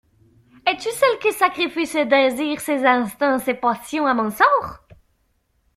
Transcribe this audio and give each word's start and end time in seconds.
Es-tu 0.65 0.89
celle 0.89 1.19
qui 1.19 1.31
sacrifie 1.31 1.85
ses 1.85 2.05
désirs, 2.07 2.59
ses 2.59 2.83
instincts, 2.87 3.37
ses 3.37 3.53
passions 3.53 4.07
à 4.07 4.15
mon 4.15 4.31
sort? 4.31 4.79